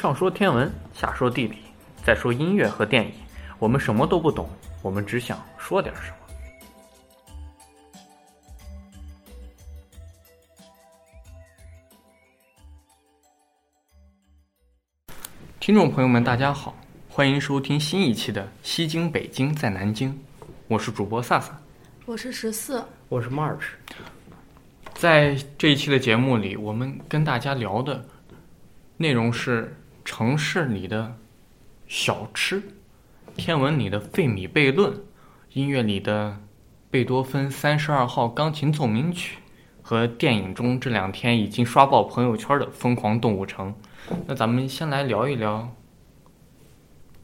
[0.00, 1.58] 上说天文，下说地理，
[2.02, 3.12] 再说音乐和电影，
[3.58, 4.48] 我们什么都不懂，
[4.80, 6.16] 我们只想说点什么。
[15.60, 16.74] 听众朋友们，大家好，
[17.10, 20.10] 欢迎收听新一期的《西京北京在南京》，
[20.66, 21.54] 我是主播萨萨。
[22.06, 23.64] 我是十四，我是 March，
[24.94, 28.02] 在这一期的节目里，我们跟大家聊的
[28.96, 29.76] 内容是
[30.10, 31.16] 城市里的
[31.86, 32.60] 小吃、
[33.36, 34.92] 天文里的费米悖论、
[35.52, 36.36] 音乐里的
[36.90, 39.38] 贝多芬三十二号钢琴奏鸣曲，
[39.80, 43.72] 和电影中这两天已经刷爆朋友圈的《疯狂动物城》。
[44.26, 45.72] 那咱们先来聊一聊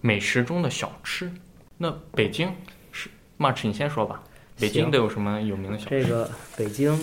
[0.00, 1.28] 美食中的小吃。
[1.76, 2.54] 那北京
[2.92, 4.22] 是 March，你先说吧。
[4.60, 6.04] 北京都有什么有名的小吃？
[6.04, 6.96] 这个北京，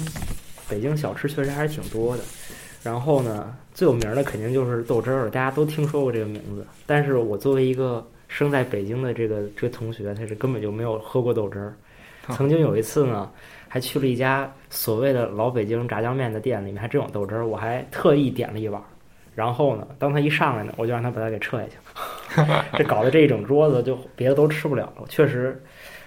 [0.69, 2.23] 北京小吃确实还是挺多的。
[2.83, 6.65] 然后呢，最有名的肯定就是豆汁儿，大家都听说过这个名字。
[6.85, 11.73] 但是我作为一个生在北京的这个这个同学，他是根本就没有喝过豆汁儿。
[12.27, 13.29] 啊曾经有一次呢，
[13.67, 18.85] 还去了一家所谓的老北京炸酱面的店，里面还真有豆汁儿，我还特意点了一碗儿。
[19.35, 21.73] 然后呢，当他一上来呢，我就让他把它给撤下去
[22.45, 22.65] 了。
[22.77, 25.03] 这搞得这一整桌子就别的都吃不了了。
[25.09, 25.61] 确实，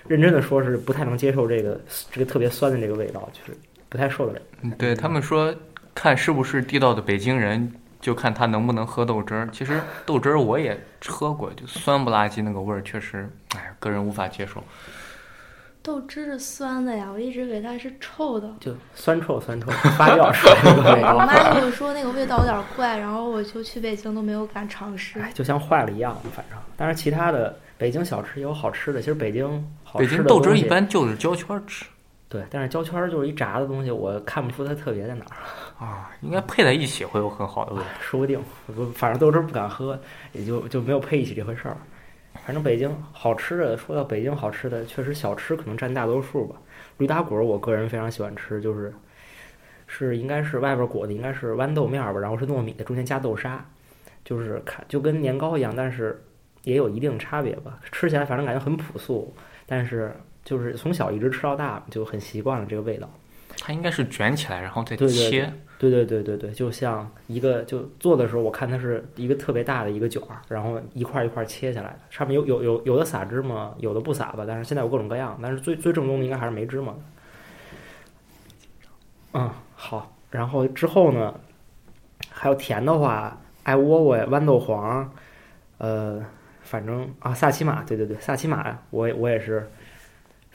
[0.07, 4.41] 认真的说是不太能接受这个这个特别酸的这个味道，就是不太受得了。
[4.63, 5.55] 嗯对他们说，
[5.97, 9.49] 看是不是地道的北京人，就看他能不能喝豆汁儿。
[9.51, 14.63] 其实豆汁儿我也喝过，就酸不拉几那个味儿，确实，哎，个人无法接受。
[15.83, 18.53] 豆汁是酸的呀，我一直以为它是臭的。
[18.61, 25.19] 就酸臭酸臭发酵出来的味我，妈跟我说那个味道有点怪，然后我就去北京都没有敢尝试。
[25.19, 26.59] 哎，就像坏了一样，反正。
[26.77, 29.01] 但是，其他的北京小吃也有好吃的。
[29.01, 29.47] 其实北京
[29.83, 31.87] 好北吃的京豆汁儿一般就是焦圈儿吃
[32.29, 35.37] 对，但是胶圈儿就是一炸的东西，我看不出它特别在哪儿。
[35.85, 37.87] 啊，应该配在一起会有很好的味道。
[38.01, 38.41] 说不定，
[38.75, 39.99] 我反正豆汁儿不敢喝，
[40.33, 41.77] 也就就没有配一起这回事儿。
[42.45, 46.57] 反正北京好吃的，说到北京好吃的，确实小吃可能占大多数吧。
[46.99, 48.93] 驴打滚儿，我个人非常喜欢吃，就是
[49.87, 53.65] 是应该是外边裹的应该是豌豆面儿吧，然后是糯米的，中间加豆沙，
[54.25, 56.21] 就是看就跟年糕一样，但是
[56.65, 57.79] 也有一定差别吧。
[57.93, 59.33] 吃起来反正感觉很朴素，
[59.67, 60.13] 但是
[60.47, 63.11] 就是从小一直吃到大，就很习惯了这个味道。
[63.59, 65.53] 它应该是卷起来，然后再对对对切。
[65.79, 76.99] 对对对对对，就像一个就做的时候，我看它是一个特别大的一个卷儿，然后一块儿一块儿切下来的，上面有有有有的撒芝麻，有的不撒吧，但是现在有各种各样，但是最最正宗的应该还是没芝麻的。
[79.35, 81.35] 嗯，好，然后之后呢，
[82.31, 85.13] 还有甜的话，爱窝窝呀、豌豆黄，
[85.77, 86.25] 呃，
[86.63, 89.71] 反正啊，萨琪玛，对对对，萨琪玛，我也我也是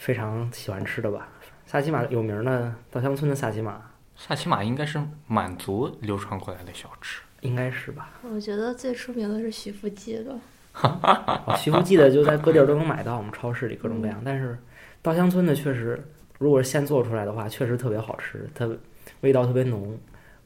[0.02, 1.28] 非常喜欢吃的吧。
[1.68, 3.80] 萨琪玛有名的稻香村的萨琪玛，
[4.16, 7.22] 萨琪玛应该是满族流传过来的小吃。
[7.42, 8.10] 应该是吧？
[8.24, 10.36] 我觉得最出名的是徐福记的，
[10.82, 14.20] 哦，徐福记的就在各地儿都能买到，我们超市里各种各样。
[14.26, 14.58] 但是
[15.04, 16.04] 稻香村的确实，
[16.40, 18.68] 如果是现做出来的话，确实特别好吃，它
[19.22, 19.96] 味道特别浓，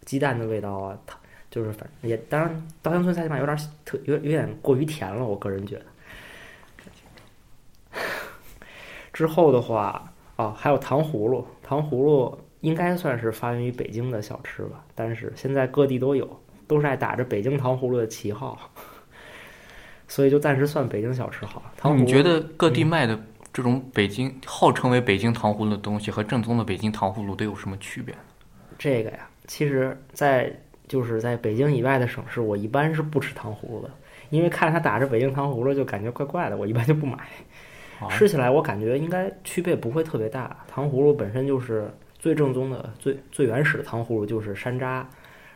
[0.04, 1.18] 鸡蛋的味道啊，它
[1.50, 5.86] 就是反正也当然，稻香村萨琪玛有点特有有点过于甜了，我个人觉得。
[9.16, 16.30] 之后的话，哦，还有糖葫芦，糖葫芦应该算是发源于北京的小吃吧，但是现在各地都有，
[16.68, 18.60] 都是爱打着北京糖葫芦的旗号。
[20.06, 21.72] 所以就暂时算北京小吃好了。
[21.78, 23.18] 糖葫芦你觉得各地卖的
[23.54, 28.14] 这种北京号称为北京糖葫芦的东西和正宗的北京糖葫芦都有什么区别？
[28.78, 29.30] 这个呀？
[29.48, 30.54] 其实，在
[30.90, 33.90] 就是在北京以外的省市，我一般是不吃糖葫芦的，
[34.30, 37.18] 因为看着它打着北京糖葫芦就感觉怪怪的，我一般就不买。
[38.00, 40.56] 啊吃起来我感觉应该区别不会特别大。
[40.68, 41.90] 糖葫芦本身就是
[42.20, 45.04] 最正宗的、最最原始的糖葫芦，就是山楂，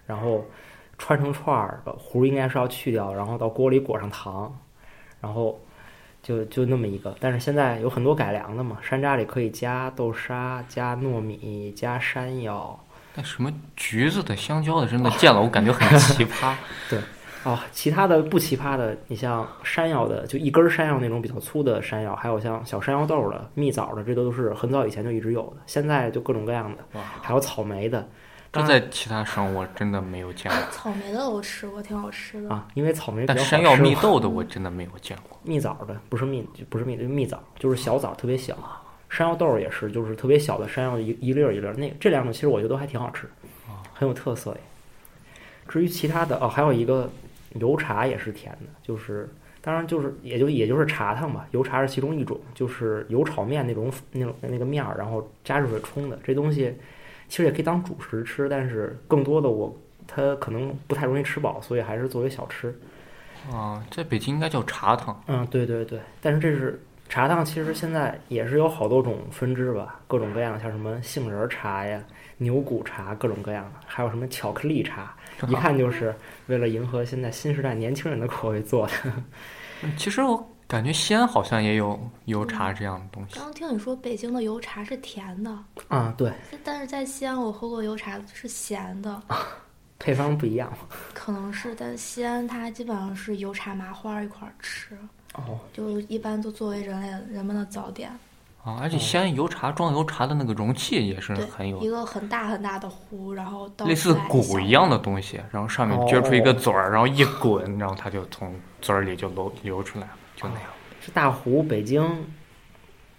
[0.06, 0.46] 然后
[0.98, 4.56] 穿成串儿，把核应该是要去掉，然后到锅里裹上糖，
[5.20, 5.60] 然后
[6.22, 7.16] 就就那么一个。
[7.20, 12.80] 但是现在有很多改良的嘛，山楂里可以加豆沙、加糯米、加山药。
[13.16, 16.54] 那什么橘子的、香蕉的，真的见了我感觉很奇葩。
[17.44, 25.62] 哦，其他的不奇葩的，你像山药的，就一根儿山药那种比较粗的山药，还有像小山药豆的、蜜枣的，这都是很早以前就一直有的。
[25.66, 28.08] 现在就各种各样的，哇，还有草莓的。
[28.52, 30.60] 这在其他省我真的没有见过。
[30.72, 32.50] 草莓的我吃过，挺好吃的。
[32.50, 35.40] 啊，因为草莓比较好但山药吃嘛蜜豆的我真的没有见过。
[35.44, 38.58] 蜜枣的不是蜜，就不是蜜，就是蜜枣，就是小枣，特别小。
[39.08, 41.74] 山药豆儿也是，就是特别小的山药一一粒儿一粒儿。
[41.76, 43.30] 那这两种其实我觉得都还挺好吃，
[43.94, 44.58] 很有特色也。
[45.68, 47.08] 至于其他的哦，还有一个
[47.54, 49.30] 油茶也是甜的，就是
[49.62, 56.20] 当然就是也就也就是茶汤吧，油茶是其中一种，就是油炒面那种那种那个面儿，然后加热水冲的。
[56.24, 56.74] 这东西
[57.28, 59.76] 其实也可以当主食吃，但是更多的我
[60.08, 62.74] 它可能不太容易吃饱，所以还是作为小吃。
[63.52, 65.22] 啊，在北京应该叫茶汤。
[65.28, 66.80] 嗯，对对对，但是这是
[67.10, 72.02] 茶汤，其实现在也是有好多种分支吧，各种各样，像什么杏仁茶呀、
[72.38, 75.14] 牛骨茶，各种各样的，还有什么巧克力茶，
[75.48, 76.16] 一看就是
[76.46, 78.94] 为了迎合现在新时代年轻人的口味做的。
[79.82, 83.46] 嗯其实我感觉西安好像也有油茶这样的东西刚。
[83.46, 85.58] 刚听你说北京的油茶是甜的，
[85.88, 86.32] 啊，对，
[86.64, 89.20] 但是在西安我喝过油茶是咸的，
[89.98, 90.72] 配方不一样。
[91.14, 94.96] 可能是，但西安它基本上是油茶麻花一块儿吃，
[95.36, 98.10] 哦，就一般都作为人类人们的早点。
[98.64, 110.64] 啊，而且西安油茶装油茶的那个容器也是很，有一个很大很大的壶，然后倒类似鼓一样的东西，然后上面撅出一个嘴儿，然后一滚，然后它就从嘴儿里就流流出来了，就那样。
[111.00, 112.04] 是大壶，北京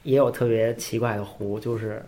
[0.02, 2.04] 也有特别奇怪的壶，就是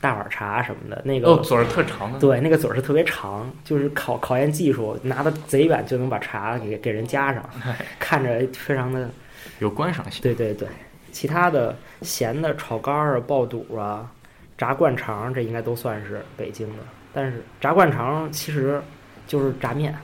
[0.00, 2.20] 大碗茶什么的，那个、哦，嘴儿特长的。
[2.20, 7.42] 对，那个嘴儿是特别长，就是考考验技术，拿的贼远就能把茶给给人夹上，
[7.98, 9.10] 看着非常的
[9.58, 10.22] 有观赏性。
[10.22, 10.68] 对对对。
[11.10, 14.10] 其他的咸的炒肝儿啊、爆肚啊、
[14.56, 16.82] 炸灌肠，这应该都算是北京的。
[17.12, 18.80] 但是炸灌肠其实
[19.26, 19.96] 就是炸面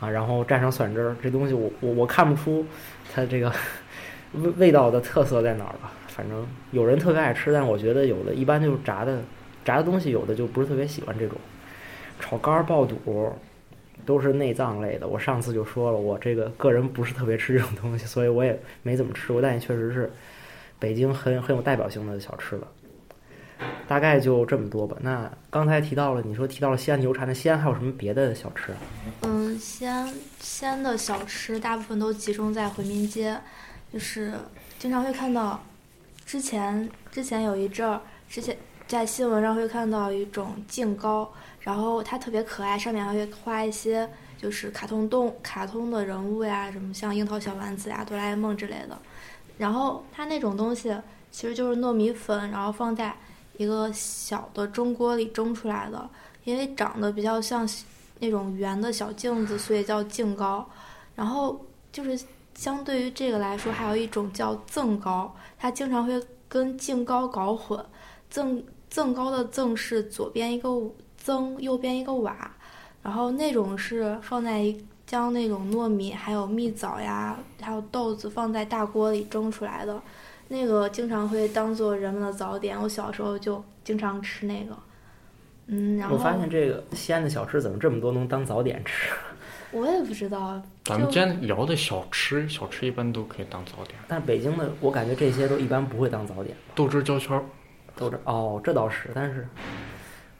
[0.00, 2.66] 啊，然后蘸上蒜汁儿，这东西我我我看不出
[3.14, 3.50] 它这个
[4.34, 5.92] 味味道的特色在哪儿吧。
[6.08, 9.22] 反正有人特别爱吃，但我觉得有的一般就是炸的
[9.64, 11.38] 炸的东西，有的就不是特别喜欢这种。
[12.20, 12.96] 炒肝儿、爆肚
[14.04, 15.08] 都是内脏类的。
[15.08, 20.12] 我上次就说了，我这个个人不是特别吃这种东西，所以我也没怎么吃过，但也确实是
[20.78, 22.68] 北京很很有代表性的小吃了。
[23.86, 24.96] 大概就这么多吧。
[25.00, 28.72] 那刚才提到了，你说提到了西安牛茶，那西安还有什么别的小吃？
[29.22, 33.38] 嗯，西安西安的小吃大部分都集中在回民街，
[33.92, 34.32] 就是
[34.78, 35.62] 经常会看到，
[36.26, 38.56] 之前之前有一阵儿，之前
[38.86, 48.96] 在新闻上会看到一种净糕，然后它特别可爱，上面还会画一些就是卡通动卡通的人物呀，什么像樱桃小丸子呀、哆啦 A 梦之类的。
[49.56, 50.94] 然后它那种东西
[51.30, 53.14] 其实就是糯米粉，然后放在
[53.56, 56.08] 一个小的蒸锅里蒸出来的，
[56.44, 57.68] 因为长得比较像
[58.20, 60.68] 那种圆的小镜子，所以叫净糕。
[61.14, 62.20] 然后就是
[62.54, 67.82] 相对于这个来说，还有一种叫赠糕，它经常会跟净糕搞混。
[68.28, 68.60] 赠
[68.94, 70.68] 赠糕的赠是左边一个
[71.16, 72.48] 增，右边一个瓦，
[73.02, 80.00] 然后那种是放在一将那种糯米还有蜜枣呀，还有豆子放在大锅里蒸出来的。
[80.46, 84.76] 那个经常会当做人们的早点，我小时候就经常吃那个。
[85.66, 89.12] 嗯，然后我发现这个西安的小吃怎么这么多能当早点吃？
[89.76, 96.56] 我也不知道，咱们今天聊的小吃，小吃一般都可以当早点，但是北京的，我感觉这些都一般不会当早点。
[96.76, 97.44] 豆汁儿焦圈
[97.96, 97.98] 儿。
[97.98, 99.46] 都这哦，这倒是，但是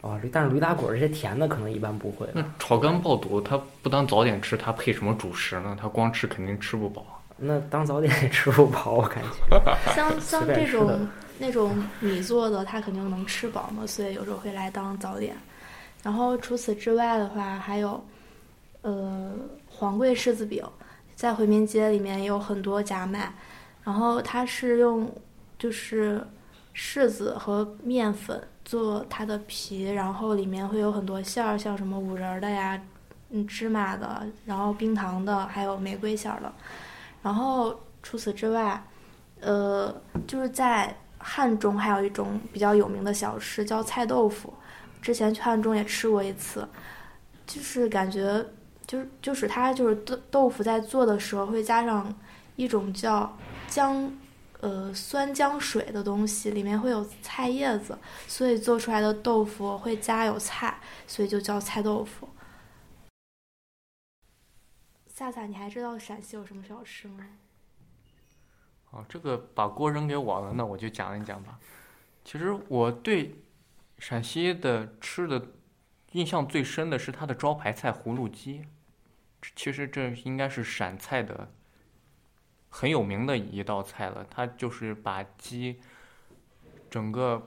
[0.01, 2.33] 哦，驴但是驴打滚儿这些甜的可能一般不会吧。
[2.35, 5.77] 那炒肝爆肚，它不当早点吃，它配什么主食呢？
[5.81, 7.07] 它光吃肯定吃不饱。
[7.37, 9.63] 那当早点也吃不饱，我感觉。
[9.95, 11.09] 像像这种
[11.39, 15.35] 那种米做的，它肯定能吃饱嘛，所以有时候会来当早点。
[16.03, 18.05] 然后除此之外的话，还有
[18.83, 19.33] 呃
[19.69, 20.63] 黄桂柿子饼，
[21.17, 23.33] 在回民街里面也有很多家卖。
[23.83, 25.11] 然后它是用
[25.59, 26.25] 就是
[26.75, 32.81] 柿子和面粉做它的皮，然后里面会有很多馅儿，像什么五仁儿的呀，
[33.31, 36.53] 嗯，芝麻的，然后冰糖的，还有玫瑰馅儿的。
[37.23, 38.83] 然后除此之外，
[39.41, 39.95] 呃，
[40.27, 44.53] 就是在汉中还有一种比较有名的小吃叫菜豆腐，
[45.01, 46.69] 之前去汉中也吃过一次，
[47.47, 48.45] 就是感觉
[48.87, 52.13] 就是就是它就是豆豆腐在做的时候会加上
[52.57, 53.37] 一种叫
[53.69, 54.11] 姜。
[54.65, 62.27] 呃，酸浆水的东西里面会有菜叶子，所以做出来的豆腐会加有菜，所以就叫菜豆腐。
[65.07, 67.27] 夏夏，你还知道陕西有什么小吃吗？
[68.91, 71.59] 哦，这个把锅扔给我了，那我就讲一讲吧。
[72.25, 73.45] 其实我对
[73.99, 75.47] 陕西的吃的
[76.13, 78.65] 印象最深的是它的招牌菜葫芦鸡。
[79.55, 81.53] 其实这应该是陕菜的
[82.77, 84.27] 很有名的一道菜了。
[84.29, 85.79] 它就是把鸡
[86.91, 87.41] 整个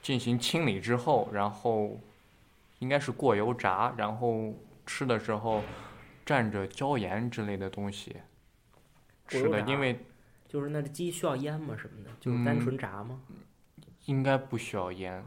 [0.00, 2.00] 进行清理之后，然后
[2.78, 4.54] 应该是过油炸，然后
[4.86, 5.62] 吃的时候
[6.24, 8.16] 蘸着椒盐之类的东西
[9.26, 10.00] 吃的，因为
[10.48, 11.76] 就是那鸡需要腌吗？
[11.76, 12.10] 什么的？
[12.18, 13.20] 就是单嗯纯炸吗？
[14.06, 15.22] 应该不需要腌，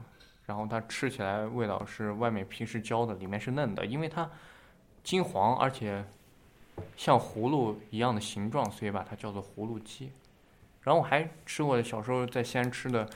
[0.47, 4.27] 然后它吃起来味道是外面皮是焦的，里面是嫩的，因为它
[5.03, 6.03] 金黄，而且
[6.95, 10.11] 像葫芦一样的形状，所以把它叫做葫芦鸡。
[10.81, 13.07] 然后我还吃过小时候在西安吃的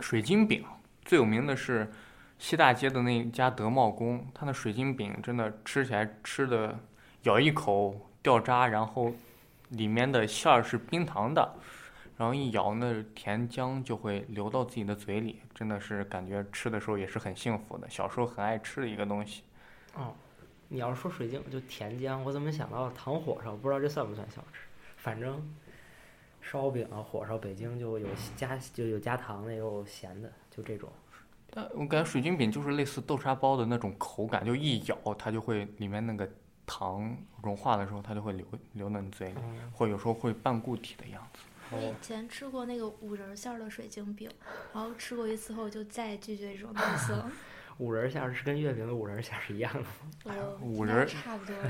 [0.00, 0.64] 水晶饼，
[1.04, 1.92] 最有名的是
[2.38, 6.78] 西大街的那家德茂宫，它的水晶饼真的吃起来吃的
[7.22, 9.12] 咬一口掉渣，然后
[9.70, 11.54] 里面的馅儿是冰糖的，
[12.16, 17.88] 然后一咬那甜浆就会流到自己的嘴里，真的是感觉吃的时候也是很幸福的。
[17.90, 19.42] 小时候很爱吃的一个东西。
[19.94, 20.14] 哦，
[20.68, 23.54] 你要是说水晶就甜浆，我怎么想到糖火烧？
[23.56, 24.60] 不知道这算不算小吃？
[24.96, 25.40] 反正
[26.40, 30.90] 烧饼啊、火烧，北京就有加就有加糖的，也有咸的，就这种。
[31.50, 36.28] 但我感觉水晶饼就是类似豆沙包的那种口感，就一咬它就会里面那个
[36.66, 41.40] 糖融化的时候，它就会流流到你嘴里，嗯，或有时候会半固体的样子。
[41.70, 44.30] 我哦以前吃过那个五仁馅儿的水晶饼，
[44.72, 47.30] 然后吃过一次后就再也拒绝这种东西了。
[47.78, 49.86] 五仁馅儿是跟月饼的五仁馅儿是一样的吗？
[50.24, 51.54] 我五仁差不多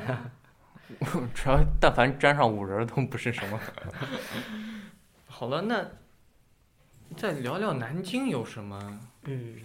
[1.46, 3.60] 要但凡沾上五仁儿都不是什么。
[5.26, 5.84] 好了，那
[7.16, 9.56] 再聊聊南京有什么嗯，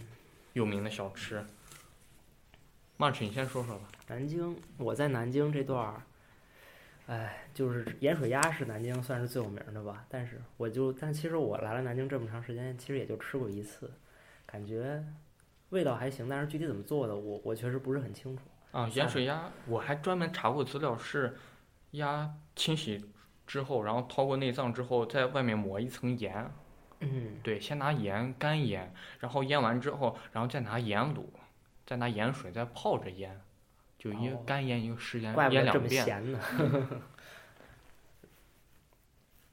[0.54, 1.46] 有名的小吃。
[2.98, 3.88] March，你先说说吧。
[4.08, 6.02] 南京，我在南京这段儿，
[7.08, 10.04] 哎，就是盐水鸭是南京算是最有名的吧。
[10.10, 13.92] 但是我就，但其实我来了南京这么长时间，其实也就吃过一次，
[14.46, 15.04] 感觉
[15.72, 18.44] 味道还行，但是具体怎么做的，我我确实不是很清楚。
[18.72, 21.36] 啊，盐水鸭，我还专门查过资料，是
[21.92, 23.06] 鸭清洗
[23.46, 26.51] 之后，然后掏过内脏之后，在外面抹一层盐。
[27.00, 31.24] 嗯，对，先拿盐干腌，然后腌完之后，然后再拿盐卤，
[31.86, 33.42] 再拿盐水再泡着腌，
[33.98, 36.25] 就一个哦干腌一个湿腌，怪不得这么腌两遍。
[36.25, 37.01] 咸呢。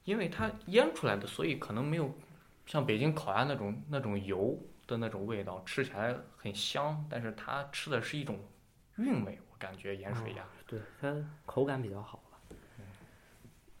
[0.05, 2.13] 因为它腌出来的，所以可能没有
[2.65, 4.57] 像北京烤鸭那种那种油
[4.89, 8.39] 的那种味道，吃起来很香，但是它吃的是一种
[8.97, 10.43] 韵味，我感觉盐水鸭。
[10.65, 11.15] 对，它
[11.45, 12.39] 口感比较好吧。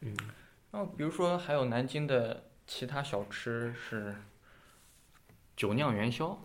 [0.01, 0.15] 嗯，
[0.71, 4.15] 然后比如说还有南京的其他小吃是
[5.55, 6.39] 酒酿元宵，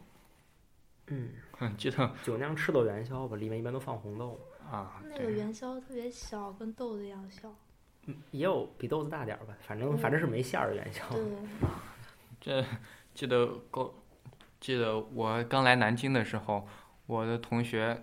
[1.07, 7.55] 嗯，嗯， 记得酒酿赤豆元宵吧，里面一般都放红豆，啊，那个对，元宵特别小，跟豆子一样小。
[8.07, 11.03] 嗯，也有比豆子大点儿吧，反正反正是没馅儿的元宵。
[11.11, 11.23] 对，
[12.41, 12.67] 这
[13.15, 13.95] 记得高，
[14.65, 16.67] 记得我刚来南京的时候，
[17.05, 18.03] 我的同学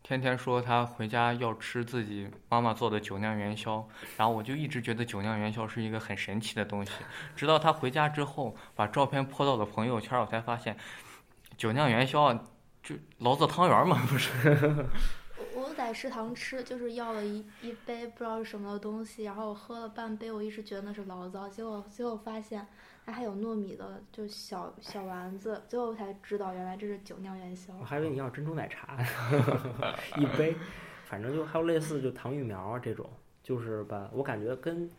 [0.00, 3.84] 天天说他回家要吃自己妈妈做的酒酿元宵，
[4.16, 6.92] 然后我就一直觉得酒酿元宵是一个很神奇的东西，
[7.34, 10.76] 直到他回家之后把照片 po 到了朋友圈，我才发现
[11.56, 12.32] 酒酿元宵，
[12.80, 14.86] 就醪糟汤圆嘛，不是？
[15.52, 22.64] 我在食堂吃，就是要了一一杯不知道是什么的东西，然后我喝了半杯，我一直觉得那是醪糟，结果最后发现
[23.08, 27.82] 它还有糯米的，就小小丸子，最后才知道原来这是酒酿元宵我。
[27.82, 28.98] 还以为你要珍珠奶茶，
[30.20, 30.54] 一杯，
[31.06, 33.08] 反正就还有类似就糖芋苗啊这种，
[33.42, 34.90] 就是把，我感觉跟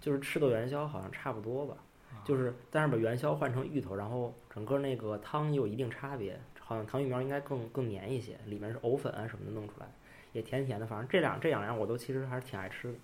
[0.00, 1.76] 就是赤豆元宵好像差不多吧，
[2.24, 9.86] 就是但是把元宵换成芋头，然后整个那个汤也有一定差别，好像糖芋苗应该更更黏一些，里面是藕粉啊什么的弄出来，
[10.32, 12.98] 也甜甜的，反正这两这两样我都其实还是挺爱吃的。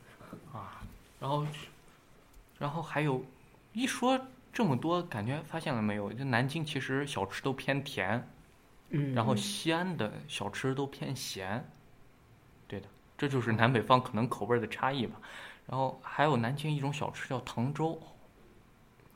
[0.59, 0.81] 啊
[1.21, 1.47] 然后，
[2.59, 3.23] 然后还有，
[3.73, 4.21] 一说
[4.53, 6.13] 这么多，感觉发现了没有？
[6.13, 8.29] 就南京其实小吃都偏甜，
[8.91, 11.67] 嗯然后西安的小吃都偏咸。
[12.69, 15.19] 对的，这就是南北方可能口味的差异吧。
[15.67, 17.99] 然后还有南京一种小吃叫糖粥，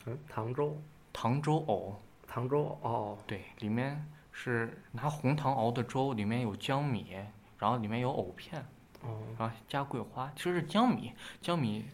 [0.06, 0.80] 嗯，糖粥，
[1.12, 7.14] 糖粥藕，糖粥哦，对，里面是拿红糖熬的粥，里面有江米，
[7.58, 8.64] 然后里面有藕片，
[9.02, 11.84] 哦，然后加桂花，其实是江米，江米。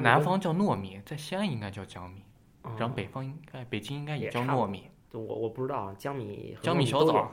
[0.00, 2.22] 南方叫糯米，在西安应该叫江米，
[2.62, 7.30] 哦然后北方应该北京应该也叫糯米，我我不知道江米和江米小枣，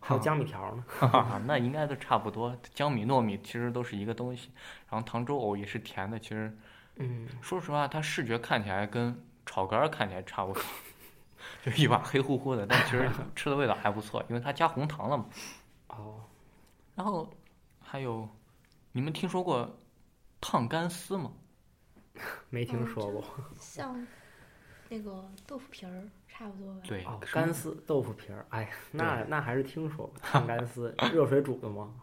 [0.00, 0.84] 还有 江米条呢。
[0.86, 2.56] 哈哈，那应该都差不多。
[2.74, 4.50] 江米、糯米其实都是一个东西。
[4.88, 6.56] 然后糖粥藕也是甜的，其实
[6.96, 10.62] 嗯，说实话，它视觉看起来跟炒肝儿看起来差不多，
[11.64, 15.26] 就一碗黑乎乎的，但其实吃的味道还不错，因为它加红糖了嘛。
[15.88, 16.20] 哦，
[16.94, 17.28] 然后
[17.80, 18.28] 还有，
[18.92, 19.78] 你们听说过
[20.40, 21.32] 烫干丝吗？
[22.50, 23.24] 没听嗯说过。
[23.60, 24.06] 像
[24.88, 26.80] 那个豆腐皮儿差不多吧。
[26.84, 31.94] 对，哦，干丝豆腐皮儿，哎，那那还是听说过烫 干丝，热水煮的吗？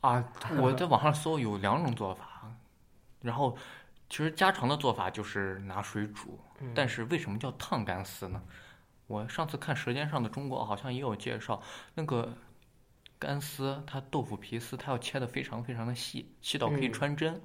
[0.00, 2.50] 啊，我在网上搜有两种做法，
[3.20, 3.56] 然后
[4.08, 8.42] 其实家常的做法就是拿水煮，嗯但是为什么叫烫干丝呢？
[9.06, 11.60] 我上次看《舌尖上的中国》好像也有介绍，
[11.94, 12.32] 那个
[13.18, 17.42] 干丝它豆腐皮丝它要切的非常非常的细，细到可以嗯穿针，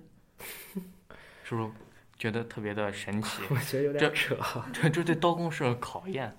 [1.43, 1.71] 是不是
[2.17, 3.43] 觉得特别的神奇？
[3.51, 4.37] 我觉得有点扯。
[4.73, 6.35] 这这对刀工是个考验。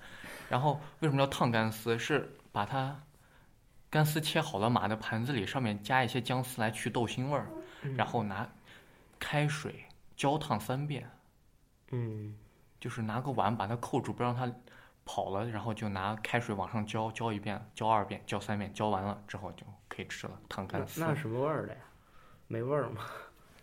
[0.49, 1.99] 然后为什么叫烫干丝？
[1.99, 3.01] 是把它
[3.91, 7.47] 干丝切好了，码在盘子里，上面加一些姜丝来去豆腥味儿，
[7.83, 8.49] 嗯然后拿
[9.19, 9.85] 开水
[10.17, 11.11] 浇烫三遍，
[11.91, 12.37] 嗯，
[12.79, 14.51] 就是拿个碗把它扣住，不让它
[15.05, 20.07] 跑了，然后就拿开水往上浇，浇一遍，浇二遍，浇三遍，浇完了之后就可以。
[20.07, 21.01] 吃了，烫干丝。
[21.01, 21.81] 那是什么味儿的呀？
[22.47, 23.03] 没味儿吗？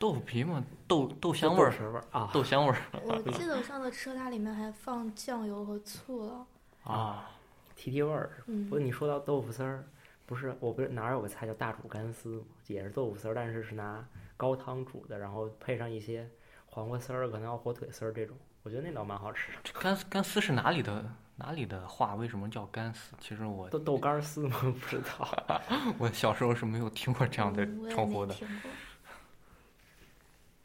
[0.03, 6.45] 豆腐皮嘛，豆豆香味儿，儿味儿啊豆香味儿我记得我上次吃它里面还放酱油和醋了。
[6.83, 7.29] 啊。
[7.74, 8.29] 提提味儿。
[8.48, 9.88] 嗯不过你说到豆腐丝儿，
[10.25, 12.43] 不是我不是哪儿有个菜叫大煮干丝吗？
[12.67, 14.05] 也是豆腐丝儿，但是是拿
[14.36, 16.29] 高汤煮的，然后配上一些
[16.65, 19.57] 黄瓜丝儿，可能要火腿丝儿这种，我觉得那倒蛮好吃的。
[19.63, 21.05] 这干干丝是哪里的
[21.38, 22.15] 哪里的话？
[22.15, 23.15] 为什么叫干丝？
[23.22, 24.57] 其实我豆豆干丝吗？
[24.60, 25.45] 不知道。
[25.98, 28.33] 我小时候是没有听过这样的称呼的。
[28.33, 28.69] 没听过。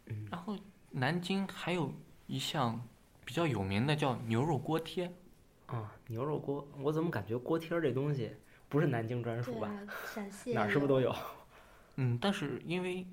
[0.09, 0.57] 嗯，然后
[0.91, 1.93] 南京还有
[2.27, 2.81] 一项
[3.25, 5.13] 比较有名的叫牛肉锅贴，
[5.67, 8.35] 啊，牛肉锅，我怎么感觉锅贴儿这东西
[8.69, 9.69] 不是南京专属吧？
[9.69, 9.81] 啊，
[10.15, 11.15] 陕西哪儿是不是都有？
[11.97, 13.07] 嗯，但是因为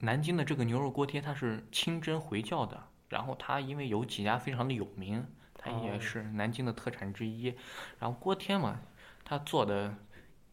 [0.00, 7.46] 南京的这个牛肉锅贴它是清真回教的，然后它因为有几家非常的有名，它也哦是南京的特产之一。
[7.98, 8.80] 然后锅贴嘛，
[9.24, 9.94] 它做的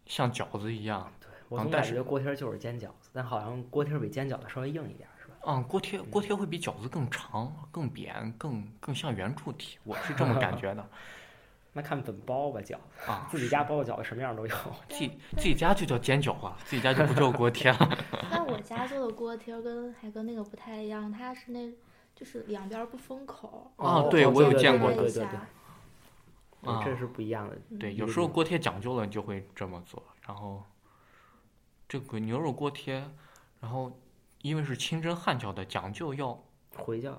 [0.06, 1.12] 像饺子一样，
[1.54, 5.36] 我总嗯但是感觉锅贴就是煎饺子，但好像锅贴比煎饺子稍微硬一点，是吧？
[5.46, 10.84] 嗯，锅贴锅贴会比饺子更长、更扁、更更像圆柱体，我是这么感觉的
[11.76, 13.12] 那看怎么包吧，饺子。
[13.12, 13.28] 啊。
[13.32, 14.56] 自己家包的饺子什么样都有。
[14.90, 17.98] 自己自己家就叫煎饺啊，自己家就不叫锅贴了。
[18.32, 21.72] 但我家做的锅贴跟还跟那个不太一样，它是那
[22.16, 23.72] 就是两边不封口。
[23.78, 25.48] 哦对我有对见过对对对对一下
[26.62, 27.58] 对，啊这是不一样的。
[27.70, 30.02] 嗯对，有时候锅贴讲究了就会这么做。
[30.28, 30.64] 然后
[31.94, 33.08] 这个牛肉锅贴，
[33.62, 33.96] 然后
[34.42, 36.44] 因为是清真汉教的，讲究要
[36.76, 37.16] 回教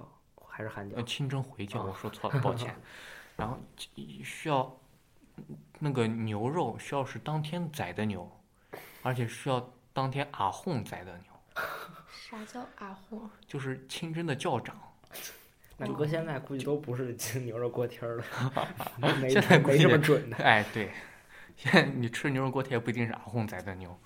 [0.49, 1.03] 还是汉教呃？
[1.05, 2.75] 清真回教，哦我说错了，抱歉。
[3.39, 3.57] 然后
[4.25, 4.77] 需要
[5.79, 8.29] 那个牛肉需要是当天宰的牛，
[9.05, 11.33] 而且需要当天阿訇宰的牛，
[12.11, 13.21] 啥叫阿訇？
[13.47, 14.77] 就是清真的教长。
[15.79, 18.25] 那搁现在估计都不是吃牛肉锅贴了，
[19.21, 20.37] 没现在没计这么准的。
[20.39, 20.91] 哎，对，
[21.57, 23.97] 现在你吃牛肉锅贴不一定是阿訇宰的牛。